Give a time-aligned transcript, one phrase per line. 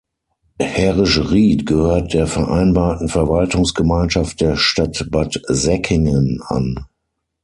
[0.59, 6.87] Herrischried gehört der Vereinbarten Verwaltungsgemeinschaft der Stadt Bad Säckingen an.